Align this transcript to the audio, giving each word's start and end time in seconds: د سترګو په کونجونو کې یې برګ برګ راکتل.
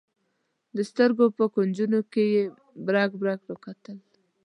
د 0.75 0.77
سترګو 0.89 1.25
په 1.37 1.43
کونجونو 1.53 1.99
کې 2.11 2.23
یې 2.33 2.43
برګ 2.85 3.11
برګ 3.21 3.39
راکتل. 3.49 3.97